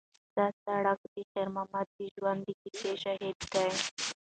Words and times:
دا 0.35 0.45
سړک 0.63 0.99
د 1.13 1.15
خیر 1.31 1.47
محمد 1.55 1.87
د 1.95 1.99
ژوند 2.15 2.39
د 2.45 2.49
کیسې 2.61 2.91
شاهد 3.03 3.37
دی. 3.53 3.67